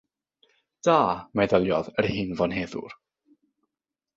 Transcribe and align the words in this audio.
"Da," 0.87 0.95
meddyliodd 1.41 1.91
yr 2.05 2.09
hen 2.15 2.33
fonheddwr. 2.41 2.99